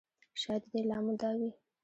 [0.41, 1.49] شاید د دې لامل دا وي.